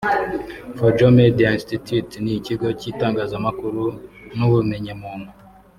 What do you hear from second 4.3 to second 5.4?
n’ubumenyamuntu